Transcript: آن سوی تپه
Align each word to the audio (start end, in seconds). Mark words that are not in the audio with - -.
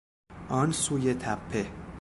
آن 0.49 0.71
سوی 0.71 1.13
تپه 1.13 1.67